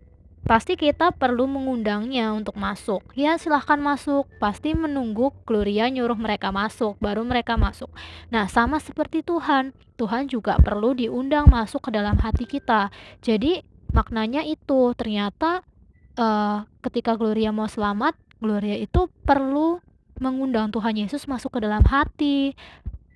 pasti 0.48 0.80
kita 0.80 1.12
perlu 1.12 1.44
mengundangnya 1.44 2.32
untuk 2.32 2.56
masuk. 2.56 3.04
Ya 3.12 3.36
silahkan 3.36 3.76
masuk, 3.76 4.24
pasti 4.40 4.72
menunggu 4.72 5.36
Gloria 5.44 5.92
nyuruh 5.92 6.16
mereka 6.16 6.48
masuk, 6.48 6.96
baru 7.04 7.20
mereka 7.20 7.60
masuk. 7.60 7.92
Nah 8.32 8.48
sama 8.48 8.80
seperti 8.80 9.20
Tuhan, 9.20 9.76
Tuhan 10.00 10.24
juga 10.24 10.56
perlu 10.56 10.96
diundang 10.96 11.52
masuk 11.52 11.84
ke 11.84 11.90
dalam 11.92 12.16
hati 12.16 12.48
kita. 12.48 12.88
Jadi 13.20 13.60
maknanya 13.92 14.40
itu 14.40 14.96
ternyata 14.96 15.60
uh, 16.16 16.64
ketika 16.80 17.12
Gloria 17.20 17.52
mau 17.52 17.68
selamat, 17.68 18.16
Gloria 18.40 18.80
itu 18.80 19.12
perlu 19.28 19.84
mengundang 20.16 20.72
Tuhan 20.72 20.96
Yesus 20.96 21.28
masuk 21.28 21.60
ke 21.60 21.68
dalam 21.68 21.84
hati, 21.84 22.56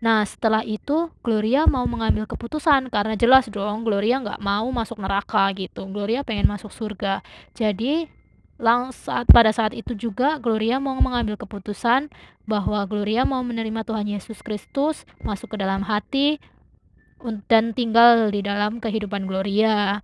Nah, 0.02 0.26
setelah 0.26 0.66
itu 0.66 1.14
Gloria 1.22 1.62
mau 1.70 1.86
mengambil 1.86 2.26
keputusan 2.26 2.90
karena 2.90 3.14
jelas 3.14 3.46
dong 3.46 3.86
Gloria 3.86 4.18
nggak 4.18 4.42
mau 4.42 4.66
masuk 4.74 4.98
neraka 4.98 5.46
gitu. 5.54 5.86
Gloria 5.86 6.26
pengen 6.26 6.50
masuk 6.50 6.74
surga. 6.74 7.22
Jadi 7.54 8.10
saat 8.94 9.26
pada 9.30 9.54
saat 9.54 9.74
itu 9.74 9.94
juga 9.94 10.42
Gloria 10.42 10.82
mau 10.82 10.98
mengambil 10.98 11.38
keputusan 11.38 12.10
bahwa 12.46 12.82
Gloria 12.90 13.22
mau 13.22 13.46
menerima 13.46 13.86
Tuhan 13.86 14.06
Yesus 14.10 14.42
Kristus 14.42 15.06
masuk 15.22 15.54
ke 15.54 15.62
dalam 15.62 15.86
hati 15.86 16.42
dan 17.46 17.70
tinggal 17.70 18.34
di 18.34 18.42
dalam 18.42 18.82
kehidupan 18.82 19.30
Gloria. 19.30 20.02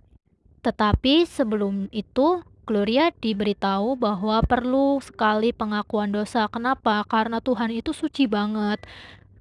Tetapi 0.63 1.27
sebelum 1.27 1.91
itu 1.91 2.43
Gloria 2.63 3.11
diberitahu 3.15 3.99
bahwa 3.99 4.43
perlu 4.43 4.99
sekali 5.03 5.51
pengakuan 5.55 6.11
dosa. 6.11 6.47
Kenapa? 6.51 7.03
Karena 7.07 7.43
Tuhan 7.43 7.71
itu 7.71 7.91
suci 7.95 8.27
banget 8.27 8.83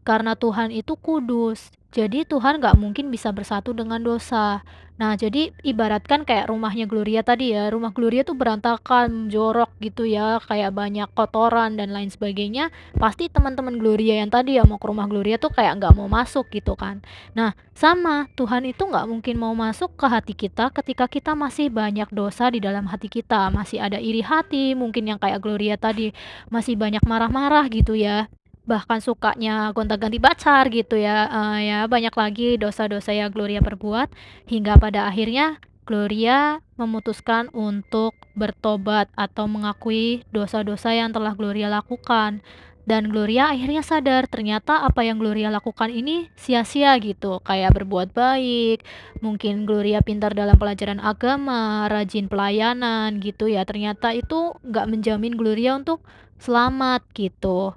karena 0.08 0.32
Tuhan 0.32 0.72
itu 0.72 0.96
kudus. 0.96 1.68
Jadi 1.92 2.24
Tuhan 2.24 2.64
gak 2.64 2.80
mungkin 2.80 3.12
bisa 3.12 3.28
bersatu 3.28 3.76
dengan 3.76 4.00
dosa. 4.00 4.64
Nah, 4.98 5.14
jadi 5.14 5.54
ibaratkan 5.62 6.26
kayak 6.26 6.50
rumahnya 6.50 6.84
Gloria 6.84 7.22
tadi 7.24 7.54
ya. 7.54 7.70
Rumah 7.70 7.94
Gloria 7.96 8.26
tuh 8.26 8.34
berantakan, 8.34 9.30
jorok 9.32 9.72
gitu 9.78 10.04
ya, 10.04 10.42
kayak 10.42 10.74
banyak 10.74 11.08
kotoran 11.14 11.78
dan 11.80 11.94
lain 11.94 12.10
sebagainya. 12.12 12.74
Pasti 12.98 13.30
teman-teman 13.30 13.78
Gloria 13.78 14.20
yang 14.20 14.28
tadi 14.28 14.58
ya 14.58 14.66
mau 14.68 14.76
ke 14.76 14.84
rumah 14.90 15.06
Gloria 15.08 15.40
tuh 15.40 15.54
kayak 15.54 15.80
gak 15.80 15.94
mau 15.96 16.10
masuk 16.10 16.50
gitu 16.52 16.74
kan. 16.74 17.00
Nah, 17.32 17.56
sama 17.72 18.26
Tuhan 18.36 18.68
itu 18.68 18.84
gak 18.84 19.06
mungkin 19.06 19.38
mau 19.38 19.54
masuk 19.54 19.94
ke 19.94 20.06
hati 20.08 20.34
kita 20.34 20.72
ketika 20.74 21.06
kita 21.06 21.32
masih 21.38 21.70
banyak 21.72 22.10
dosa 22.10 22.50
di 22.50 22.58
dalam 22.58 22.84
hati 22.90 23.08
kita. 23.08 23.48
Masih 23.54 23.80
ada 23.80 23.96
iri 23.96 24.20
hati, 24.20 24.76
mungkin 24.76 25.08
yang 25.08 25.20
kayak 25.22 25.40
Gloria 25.40 25.78
tadi 25.78 26.10
masih 26.52 26.74
banyak 26.74 27.00
marah-marah 27.06 27.64
gitu 27.70 27.94
ya 27.96 28.28
bahkan 28.68 29.00
sukanya 29.00 29.72
gonta-ganti 29.72 30.20
pacar 30.20 30.68
gitu 30.68 31.00
ya 31.00 31.24
uh, 31.32 31.56
ya. 31.56 31.78
Banyak 31.88 32.12
lagi 32.12 32.60
dosa-dosa 32.60 33.16
yang 33.16 33.32
Gloria 33.32 33.64
perbuat 33.64 34.12
hingga 34.44 34.76
pada 34.76 35.08
akhirnya 35.08 35.56
Gloria 35.88 36.60
memutuskan 36.76 37.48
untuk 37.56 38.12
bertobat 38.36 39.08
atau 39.16 39.48
mengakui 39.48 40.20
dosa-dosa 40.28 40.92
yang 40.92 41.16
telah 41.16 41.32
Gloria 41.32 41.72
lakukan. 41.72 42.44
Dan 42.88 43.12
Gloria 43.12 43.52
akhirnya 43.52 43.84
sadar 43.84 44.24
ternyata 44.32 44.80
apa 44.80 45.04
yang 45.04 45.20
Gloria 45.20 45.52
lakukan 45.52 45.92
ini 45.92 46.28
sia-sia 46.36 46.92
gitu. 47.00 47.40
Kayak 47.40 47.76
berbuat 47.80 48.12
baik 48.12 48.84
mungkin 49.24 49.64
Gloria 49.64 50.04
pintar 50.04 50.36
dalam 50.36 50.56
pelajaran 50.56 51.00
agama 51.00 51.88
rajin 51.88 52.28
pelayanan 52.28 53.16
gitu 53.24 53.48
ya. 53.48 53.64
Ternyata 53.64 54.12
itu 54.12 54.56
nggak 54.60 54.88
menjamin 54.88 55.36
Gloria 55.36 55.76
untuk 55.76 56.04
selamat 56.40 57.04
gitu 57.16 57.76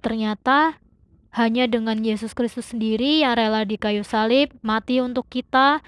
Ternyata 0.00 0.80
hanya 1.30 1.70
dengan 1.70 2.02
Yesus 2.02 2.34
Kristus 2.34 2.74
sendiri 2.74 3.22
yang 3.22 3.38
rela 3.38 3.62
di 3.62 3.78
kayu 3.78 4.02
salib 4.02 4.50
mati 4.66 4.98
untuk 4.98 5.30
kita 5.30 5.78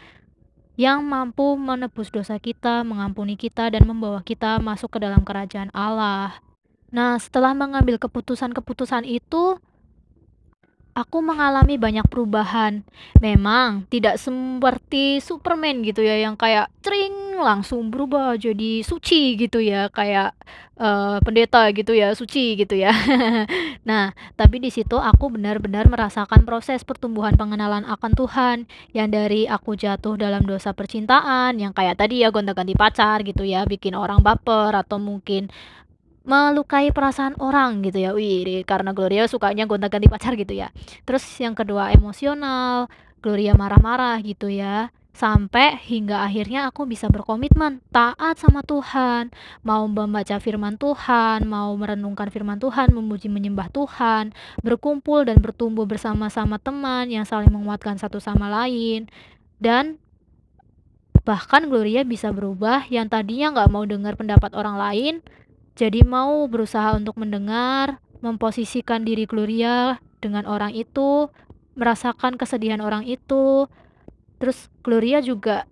yang 0.78 1.04
mampu 1.04 1.58
menebus 1.58 2.08
dosa 2.08 2.40
kita, 2.40 2.86
mengampuni 2.86 3.36
kita 3.36 3.68
dan 3.68 3.84
membawa 3.84 4.24
kita 4.24 4.56
masuk 4.62 4.96
ke 4.96 4.98
dalam 5.04 5.20
kerajaan 5.26 5.68
Allah. 5.76 6.40
Nah, 6.92 7.16
setelah 7.16 7.52
mengambil 7.56 7.96
keputusan-keputusan 8.00 9.04
itu, 9.08 9.56
aku 10.92 11.24
mengalami 11.24 11.80
banyak 11.80 12.06
perubahan. 12.08 12.84
Memang 13.18 13.88
tidak 13.88 14.20
seperti 14.20 15.18
Superman 15.24 15.80
gitu 15.84 16.04
ya 16.04 16.20
yang 16.20 16.36
kayak 16.36 16.68
cering 16.84 17.40
langsung 17.40 17.88
berubah 17.88 18.36
jadi 18.36 18.84
suci 18.84 19.34
gitu 19.40 19.58
ya, 19.58 19.88
kayak 19.88 20.36
uh, 20.78 21.18
pendeta 21.24 21.64
gitu 21.72 21.96
ya, 21.96 22.12
suci 22.12 22.60
gitu 22.60 22.76
ya. 22.76 22.92
nah, 23.88 24.12
tapi 24.36 24.60
di 24.60 24.68
situ 24.68 25.00
aku 25.00 25.32
benar-benar 25.32 25.88
merasakan 25.88 26.44
proses 26.44 26.84
pertumbuhan 26.84 27.34
pengenalan 27.34 27.88
akan 27.88 28.12
Tuhan 28.12 28.56
yang 28.92 29.08
dari 29.08 29.48
aku 29.48 29.74
jatuh 29.74 30.20
dalam 30.20 30.44
dosa 30.44 30.76
percintaan 30.76 31.56
yang 31.58 31.72
kayak 31.72 31.98
tadi 31.98 32.22
ya 32.22 32.28
gonta-ganti 32.30 32.76
pacar 32.76 33.24
gitu 33.24 33.42
ya, 33.42 33.64
bikin 33.64 33.96
orang 33.96 34.20
baper 34.20 34.76
atau 34.76 35.00
mungkin 35.00 35.48
melukai 36.22 36.94
perasaan 36.94 37.34
orang 37.42 37.82
gitu 37.86 37.98
ya. 37.98 38.10
Wih, 38.14 38.62
karena 38.62 38.94
Gloria 38.94 39.26
sukanya 39.26 39.66
gonta-ganti 39.66 40.06
pacar 40.06 40.38
gitu 40.38 40.54
ya. 40.54 40.70
Terus 41.02 41.22
yang 41.42 41.54
kedua 41.58 41.90
emosional, 41.90 42.86
Gloria 43.22 43.54
marah-marah 43.58 44.18
gitu 44.22 44.50
ya. 44.50 44.90
Sampai 45.12 45.76
hingga 45.84 46.24
akhirnya 46.24 46.72
aku 46.72 46.88
bisa 46.88 47.04
berkomitmen 47.12 47.84
taat 47.92 48.40
sama 48.40 48.64
Tuhan, 48.64 49.28
mau 49.60 49.84
membaca 49.84 50.40
firman 50.40 50.80
Tuhan, 50.80 51.44
mau 51.44 51.76
merenungkan 51.76 52.32
firman 52.32 52.56
Tuhan, 52.56 52.96
memuji 52.96 53.28
menyembah 53.28 53.68
Tuhan, 53.68 54.32
berkumpul 54.64 55.28
dan 55.28 55.36
bertumbuh 55.44 55.84
bersama-sama 55.84 56.56
teman 56.56 57.12
yang 57.12 57.28
saling 57.28 57.52
menguatkan 57.52 58.00
satu 58.00 58.24
sama 58.24 58.48
lain. 58.48 59.04
Dan 59.60 60.00
bahkan 61.28 61.68
Gloria 61.68 62.08
bisa 62.08 62.32
berubah 62.32 62.88
yang 62.88 63.12
tadinya 63.12 63.52
nggak 63.52 63.68
mau 63.68 63.84
dengar 63.84 64.16
pendapat 64.16 64.56
orang 64.56 64.80
lain 64.80 65.14
jadi 65.72 66.04
mau 66.04 66.44
berusaha 66.48 66.94
untuk 66.96 67.16
mendengar, 67.16 67.98
memposisikan 68.20 69.02
diri 69.02 69.24
Gloria 69.24 69.98
dengan 70.20 70.44
orang 70.44 70.76
itu, 70.76 71.32
merasakan 71.74 72.36
kesedihan 72.36 72.84
orang 72.84 73.08
itu. 73.08 73.66
Terus 74.36 74.68
Gloria 74.84 75.18
juga 75.24 75.64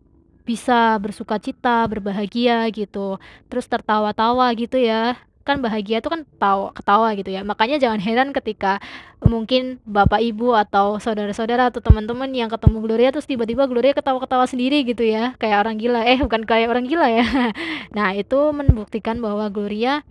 bisa 0.48 0.96
bersuka 0.98 1.36
cita, 1.38 1.84
berbahagia 1.86 2.66
gitu. 2.72 3.20
Terus 3.52 3.68
tertawa-tawa 3.68 4.50
gitu 4.56 4.80
ya 4.80 5.20
kan 5.50 5.58
bahagia 5.58 5.98
tuh 5.98 6.14
kan 6.14 6.22
tawa 6.38 6.70
ketawa 6.70 7.12
gitu 7.18 7.34
ya. 7.34 7.42
Makanya 7.42 7.82
jangan 7.82 7.98
heran 7.98 8.30
ketika 8.30 8.78
mungkin 9.26 9.82
bapak 9.82 10.22
ibu 10.22 10.54
atau 10.54 11.02
saudara-saudara 11.02 11.74
atau 11.74 11.82
teman-teman 11.82 12.30
yang 12.30 12.48
ketemu 12.48 12.78
Gloria 12.80 13.10
terus 13.10 13.26
tiba-tiba 13.26 13.66
Gloria 13.66 13.92
ketawa-ketawa 13.92 14.46
sendiri 14.46 14.86
gitu 14.86 15.02
ya. 15.02 15.34
Kayak 15.42 15.66
orang 15.66 15.76
gila. 15.82 16.06
Eh 16.06 16.18
bukan 16.22 16.46
kayak 16.46 16.70
orang 16.70 16.86
gila 16.86 17.10
ya. 17.10 17.26
Nah 17.96 18.14
itu 18.14 18.38
membuktikan 18.54 19.18
bahwa 19.18 19.50
Gloria 19.50 20.06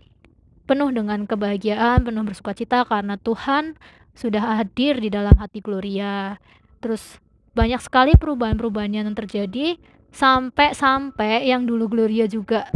penuh 0.68 0.92
dengan 0.94 1.26
kebahagiaan 1.26 2.06
penuh 2.06 2.22
bersukacita 2.28 2.86
karena 2.86 3.18
Tuhan 3.18 3.80
sudah 4.14 4.62
hadir 4.62 5.00
di 5.00 5.10
dalam 5.10 5.34
hati 5.40 5.64
Gloria. 5.64 6.38
Terus 6.84 7.18
banyak 7.58 7.82
sekali 7.82 8.14
perubahan-perubahan 8.20 8.94
yang 8.94 9.16
terjadi 9.16 9.80
sampai-sampai 10.14 11.50
yang 11.50 11.66
dulu 11.66 11.90
Gloria 11.90 12.26
juga 12.26 12.70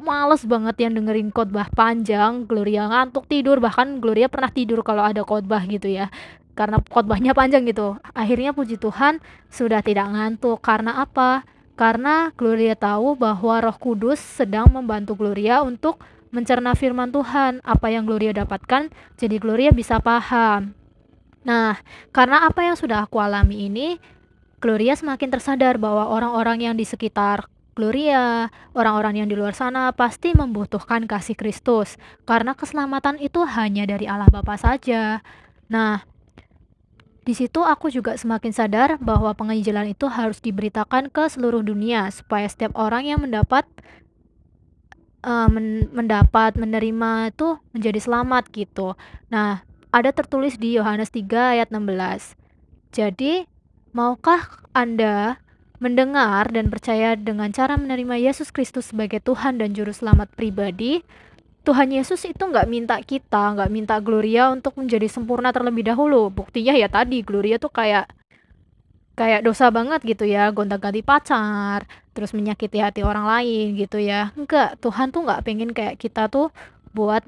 males 0.00 0.42
banget 0.48 0.76
yang 0.82 0.92
dengerin 0.96 1.30
khotbah 1.30 1.68
panjang 1.72 2.48
Gloria 2.48 2.88
ngantuk 2.90 3.28
tidur 3.28 3.60
bahkan 3.60 4.00
Gloria 4.00 4.26
pernah 4.26 4.50
tidur 4.50 4.80
kalau 4.82 5.04
ada 5.04 5.22
khotbah 5.22 5.62
gitu 5.68 5.88
ya. 5.88 6.08
Karena 6.58 6.82
khotbahnya 6.82 7.32
panjang 7.32 7.64
gitu. 7.64 7.96
Akhirnya 8.12 8.52
puji 8.52 8.76
Tuhan 8.76 9.22
sudah 9.48 9.80
tidak 9.80 10.12
ngantuk. 10.12 10.60
Karena 10.60 11.00
apa? 11.00 11.46
Karena 11.78 12.28
Gloria 12.36 12.76
tahu 12.76 13.16
bahwa 13.16 13.64
Roh 13.64 13.76
Kudus 13.80 14.20
sedang 14.20 14.68
membantu 14.68 15.16
Gloria 15.16 15.64
untuk 15.64 16.04
mencerna 16.28 16.76
firman 16.76 17.08
Tuhan. 17.08 17.64
Apa 17.64 17.88
yang 17.88 18.04
Gloria 18.04 18.36
dapatkan 18.36 18.92
jadi 19.16 19.36
Gloria 19.40 19.72
bisa 19.72 19.96
paham. 20.02 20.76
Nah 21.46 21.80
karena 22.12 22.44
apa 22.44 22.60
yang 22.66 22.76
sudah 22.76 23.08
aku 23.08 23.16
alami 23.16 23.70
ini 23.72 23.96
Gloria 24.60 24.92
semakin 24.92 25.32
tersadar 25.32 25.80
bahwa 25.80 26.12
orang-orang 26.12 26.68
yang 26.68 26.74
di 26.76 26.84
sekitar 26.84 27.48
Gloria, 27.74 28.50
orang-orang 28.74 29.22
yang 29.22 29.28
di 29.30 29.38
luar 29.38 29.54
sana 29.54 29.94
pasti 29.94 30.34
membutuhkan 30.34 31.06
kasih 31.06 31.38
Kristus, 31.38 31.96
karena 32.26 32.58
keselamatan 32.58 33.22
itu 33.22 33.46
hanya 33.46 33.86
dari 33.86 34.10
Allah 34.10 34.28
Bapa 34.28 34.58
saja. 34.58 35.22
Nah, 35.70 36.02
di 37.22 37.36
situ 37.38 37.62
aku 37.62 37.92
juga 37.94 38.18
semakin 38.18 38.50
sadar 38.50 38.98
bahwa 38.98 39.30
penginjilan 39.38 39.94
itu 39.94 40.10
harus 40.10 40.42
diberitakan 40.42 41.14
ke 41.14 41.30
seluruh 41.30 41.62
dunia 41.62 42.10
supaya 42.10 42.50
setiap 42.50 42.74
orang 42.74 43.06
yang 43.06 43.22
mendapat 43.22 43.68
uh, 45.24 45.46
men 45.46 45.86
mendapat 45.92 46.56
menerima 46.56 47.30
itu 47.30 47.60
menjadi 47.76 48.00
selamat 48.00 48.50
gitu. 48.50 48.96
Nah, 49.28 49.62
ada 49.92 50.10
tertulis 50.10 50.56
di 50.56 50.74
Yohanes 50.74 51.12
3 51.12 51.60
ayat 51.60 51.68
16. 51.70 52.34
Jadi, 52.90 53.46
maukah 53.94 54.64
Anda 54.74 55.38
mendengar 55.80 56.52
dan 56.52 56.68
percaya 56.68 57.16
dengan 57.16 57.48
cara 57.50 57.80
menerima 57.80 58.20
Yesus 58.20 58.52
Kristus 58.52 58.92
sebagai 58.92 59.18
Tuhan 59.24 59.56
dan 59.56 59.72
Juru 59.72 59.90
Selamat 59.96 60.28
pribadi, 60.36 61.00
Tuhan 61.64 61.88
Yesus 61.88 62.28
itu 62.28 62.40
nggak 62.44 62.68
minta 62.68 63.00
kita, 63.00 63.56
nggak 63.56 63.72
minta 63.72 63.96
Gloria 63.98 64.52
untuk 64.52 64.76
menjadi 64.76 65.08
sempurna 65.08 65.50
terlebih 65.56 65.88
dahulu. 65.88 66.28
Buktinya 66.28 66.76
ya 66.76 66.92
tadi, 66.92 67.24
Gloria 67.24 67.56
tuh 67.56 67.72
kayak 67.72 68.12
kayak 69.16 69.44
dosa 69.44 69.68
banget 69.68 70.00
gitu 70.00 70.24
ya 70.24 70.48
gonta-ganti 70.48 71.04
pacar 71.04 71.84
terus 72.16 72.32
menyakiti 72.32 72.80
hati 72.80 73.04
orang 73.04 73.28
lain 73.28 73.76
gitu 73.76 74.00
ya 74.00 74.32
enggak 74.32 74.80
Tuhan 74.80 75.12
tuh 75.12 75.28
nggak 75.28 75.44
pengen 75.44 75.76
kayak 75.76 76.00
kita 76.00 76.32
tuh 76.32 76.48
buat 76.96 77.20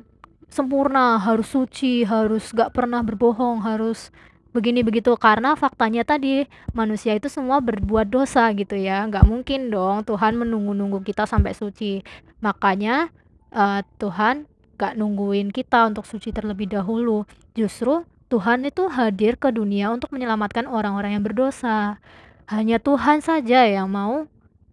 sempurna 0.48 1.20
harus 1.20 1.52
suci 1.52 2.08
harus 2.08 2.48
gak 2.56 2.72
pernah 2.72 3.04
berbohong 3.04 3.60
harus 3.60 4.08
begini 4.52 4.84
begitu 4.84 5.16
karena 5.16 5.56
faktanya 5.56 6.04
tadi 6.04 6.44
manusia 6.76 7.16
itu 7.16 7.32
semua 7.32 7.58
berbuat 7.64 8.08
dosa 8.08 8.52
gitu 8.52 8.76
ya 8.76 9.08
nggak 9.08 9.24
mungkin 9.24 9.72
dong 9.72 10.04
Tuhan 10.04 10.36
menunggu-nunggu 10.36 11.00
kita 11.04 11.24
sampai 11.24 11.56
suci 11.56 12.04
makanya 12.44 13.08
uh, 13.52 13.80
Tuhan 13.96 14.48
gak 14.76 14.98
nungguin 14.98 15.54
kita 15.54 15.88
untuk 15.88 16.04
suci 16.08 16.34
terlebih 16.34 16.68
dahulu 16.68 17.24
justru 17.54 18.02
Tuhan 18.32 18.64
itu 18.64 18.88
hadir 18.88 19.36
ke 19.36 19.52
dunia 19.52 19.92
untuk 19.92 20.08
menyelamatkan 20.08 20.64
orang-orang 20.64 21.20
yang 21.20 21.20
berdosa. 21.20 22.00
Hanya 22.48 22.80
Tuhan 22.80 23.20
saja 23.20 23.68
yang 23.68 23.92
mau 23.92 24.24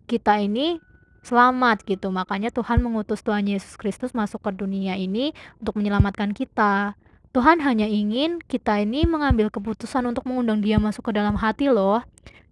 kita 0.07 0.39
ini 0.39 0.79
selamat 1.27 1.83
gitu. 1.83 2.07
Makanya 2.07 2.55
Tuhan 2.55 2.79
mengutus 2.79 3.19
Tuhan 3.19 3.43
Yesus 3.51 3.75
Kristus 3.75 4.15
masuk 4.15 4.47
ke 4.47 4.55
dunia 4.55 4.95
ini 4.95 5.35
untuk 5.59 5.75
menyelamatkan 5.75 6.31
kita. 6.31 6.95
Tuhan 7.29 7.61
hanya 7.61 7.85
ingin 7.85 8.41
kita 8.41 8.81
ini 8.81 9.05
mengambil 9.05 9.53
keputusan 9.53 10.01
untuk 10.09 10.25
mengundang 10.25 10.65
dia 10.65 10.81
masuk 10.81 11.09
ke 11.09 11.11
dalam 11.13 11.37
hati 11.37 11.69
loh. 11.69 12.01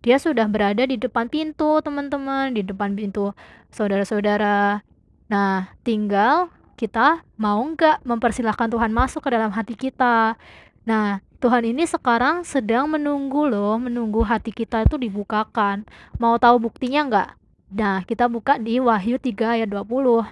Dia 0.05 0.21
sudah 0.21 0.45
berada 0.45 0.85
di 0.85 1.01
depan 1.01 1.25
pintu 1.33 1.81
teman-teman, 1.81 2.53
di 2.53 2.61
depan 2.61 2.93
pintu 2.93 3.33
saudara-saudara. 3.73 4.85
Nah, 5.33 5.73
tinggal 5.81 6.53
kita 6.77 7.25
mau 7.41 7.57
nggak 7.57 8.05
mempersilahkan 8.05 8.69
Tuhan 8.69 8.93
masuk 8.93 9.25
ke 9.25 9.29
dalam 9.33 9.49
hati 9.49 9.73
kita. 9.73 10.37
Nah, 10.85 11.25
Tuhan 11.41 11.65
ini 11.65 11.89
sekarang 11.89 12.45
sedang 12.45 12.85
menunggu 12.85 13.49
loh, 13.49 13.81
menunggu 13.81 14.21
hati 14.21 14.53
kita 14.53 14.85
itu 14.85 15.01
dibukakan. 15.01 15.89
Mau 16.21 16.37
tahu 16.37 16.61
buktinya 16.61 17.01
nggak? 17.09 17.29
Nah, 17.73 18.05
kita 18.05 18.29
buka 18.29 18.61
di 18.61 18.77
Wahyu 18.77 19.17
3 19.17 19.57
ayat 19.57 19.69
20. 19.73 20.29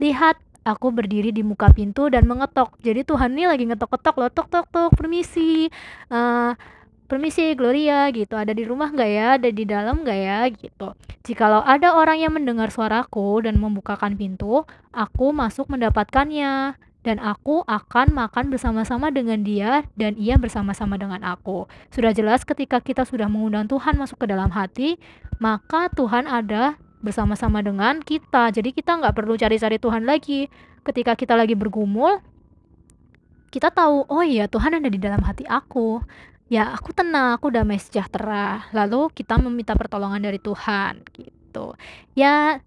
Lihat, 0.00 0.36
aku 0.64 0.90
berdiri 0.90 1.30
di 1.30 1.44
muka 1.44 1.70
pintu 1.70 2.08
dan 2.08 2.24
mengetok. 2.24 2.74
Jadi 2.80 3.04
Tuhan 3.04 3.36
ini 3.36 3.44
lagi 3.46 3.64
ngetok-ketok 3.68 4.14
loh, 4.16 4.30
tok 4.32 4.48
tok 4.48 4.66
tok, 4.72 4.90
permisi. 4.96 5.68
Uh, 6.08 6.56
permisi 7.04 7.52
Gloria 7.52 8.08
gitu 8.10 8.32
ada 8.32 8.56
di 8.56 8.64
rumah 8.64 8.88
nggak 8.88 9.10
ya 9.12 9.36
ada 9.36 9.48
di 9.52 9.64
dalam 9.68 10.02
nggak 10.02 10.18
ya 10.24 10.40
gitu 10.48 10.96
jikalau 11.20 11.60
ada 11.60 11.92
orang 11.92 12.16
yang 12.16 12.32
mendengar 12.32 12.72
suaraku 12.72 13.44
dan 13.44 13.60
membukakan 13.60 14.16
pintu 14.16 14.64
aku 14.88 15.36
masuk 15.36 15.68
mendapatkannya 15.68 16.80
dan 17.04 17.20
aku 17.20 17.60
akan 17.68 18.16
makan 18.16 18.48
bersama-sama 18.48 19.12
dengan 19.12 19.44
dia 19.44 19.84
dan 19.94 20.16
ia 20.16 20.40
bersama-sama 20.40 20.96
dengan 20.96 21.20
aku. 21.20 21.68
Sudah 21.92 22.16
jelas 22.16 22.48
ketika 22.48 22.80
kita 22.80 23.04
sudah 23.04 23.28
mengundang 23.28 23.68
Tuhan 23.68 24.00
masuk 24.00 24.24
ke 24.24 24.26
dalam 24.32 24.48
hati, 24.48 24.96
maka 25.36 25.92
Tuhan 25.92 26.24
ada 26.24 26.80
bersama-sama 27.04 27.60
dengan 27.60 28.00
kita. 28.00 28.48
Jadi 28.48 28.72
kita 28.72 28.96
nggak 28.96 29.12
perlu 29.12 29.36
cari-cari 29.36 29.76
Tuhan 29.76 30.08
lagi. 30.08 30.48
Ketika 30.80 31.12
kita 31.12 31.36
lagi 31.36 31.52
bergumul, 31.52 32.24
kita 33.52 33.68
tahu, 33.68 34.08
oh 34.08 34.24
iya 34.24 34.48
Tuhan 34.48 34.80
ada 34.80 34.88
di 34.88 34.96
dalam 34.96 35.20
hati 35.20 35.44
aku. 35.44 36.00
Ya 36.48 36.72
aku 36.72 36.96
tenang, 36.96 37.36
aku 37.36 37.52
damai 37.52 37.76
sejahtera. 37.76 38.64
Lalu 38.72 39.12
kita 39.12 39.36
meminta 39.36 39.76
pertolongan 39.76 40.24
dari 40.24 40.40
Tuhan 40.40 41.04
gitu. 41.12 41.76
Ya, 42.16 42.64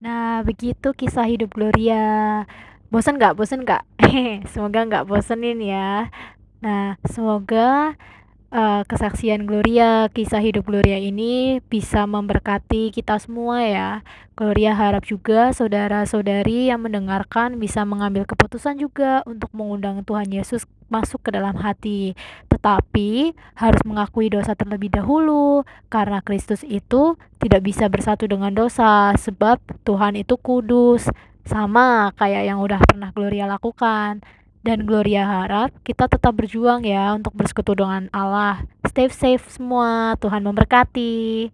nah 0.00 0.40
begitu 0.46 0.96
kisah 0.96 1.28
hidup 1.28 1.52
Gloria 1.52 2.46
bosan 2.88 3.20
nggak 3.20 3.36
bosan 3.36 3.68
nggak 3.68 3.84
semoga 4.52 4.80
nggak 4.88 5.04
bosenin 5.04 5.60
ya 5.60 6.08
nah 6.64 6.96
semoga 7.04 7.98
uh, 8.52 8.82
kesaksian 8.88 9.44
Gloria 9.44 10.08
kisah 10.12 10.40
hidup 10.40 10.68
Gloria 10.68 10.96
ini 10.96 11.60
bisa 11.68 12.04
memberkati 12.08 12.92
kita 12.92 13.20
semua 13.20 13.64
ya 13.64 13.90
Gloria 14.38 14.72
harap 14.76 15.04
juga 15.04 15.50
saudara-saudari 15.50 16.70
yang 16.70 16.84
mendengarkan 16.84 17.58
bisa 17.58 17.82
mengambil 17.82 18.24
keputusan 18.24 18.78
juga 18.78 19.26
untuk 19.26 19.50
mengundang 19.52 20.06
Tuhan 20.06 20.30
Yesus 20.30 20.64
masuk 20.88 21.20
ke 21.28 21.30
dalam 21.36 21.58
hati 21.60 22.16
tetapi 22.48 23.36
harus 23.58 23.82
mengakui 23.84 24.32
dosa 24.32 24.56
terlebih 24.56 24.88
dahulu 24.88 25.68
karena 25.92 26.24
Kristus 26.24 26.64
itu 26.64 27.20
tidak 27.42 27.60
bisa 27.60 27.90
bersatu 27.92 28.24
dengan 28.24 28.54
dosa 28.56 29.12
sebab 29.20 29.60
Tuhan 29.84 30.16
itu 30.16 30.40
kudus 30.40 31.10
sama 31.48 32.12
kayak 32.20 32.44
yang 32.44 32.60
udah 32.60 32.76
pernah 32.84 33.08
Gloria 33.16 33.48
lakukan. 33.48 34.20
Dan 34.62 34.84
Gloria 34.84 35.24
harap 35.24 35.70
kita 35.86 36.10
tetap 36.10 36.34
berjuang 36.34 36.82
ya 36.82 37.14
untuk 37.14 37.34
bersekutu 37.34 37.78
dengan 37.78 38.10
Allah. 38.10 38.66
Stay 38.86 39.10
safe 39.10 39.46
semua, 39.48 40.18
Tuhan 40.18 40.42
memberkati. 40.42 41.50